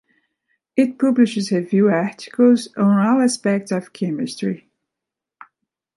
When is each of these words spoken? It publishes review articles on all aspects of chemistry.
It 0.75 0.97
publishes 0.97 1.51
review 1.51 1.89
articles 1.91 2.67
on 2.75 3.05
all 3.05 3.21
aspects 3.21 3.71
of 3.71 3.93
chemistry. 3.93 4.67